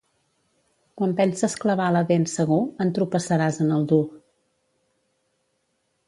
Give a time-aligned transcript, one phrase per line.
[0.99, 4.03] Quan penses clavar la dent segur, entropessaràs en el dur.